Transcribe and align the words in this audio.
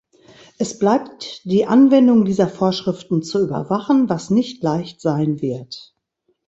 Es 0.57 0.79
bleibt, 0.79 1.45
die 1.45 1.67
Anwendung 1.67 2.25
dieser 2.25 2.47
Vorschriften 2.47 3.21
zu 3.21 3.39
überwachen, 3.39 4.09
was 4.09 4.31
nicht 4.31 4.63
leicht 4.63 4.99
sein 4.99 5.43
wird. 5.43 5.93